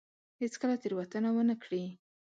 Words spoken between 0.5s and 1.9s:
کله تېروتنه ونه کړي.